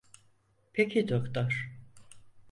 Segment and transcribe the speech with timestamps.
[0.73, 1.71] Peki doktor.